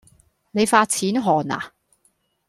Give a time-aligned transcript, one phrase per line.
[0.49, 1.73] 你發錢寒呀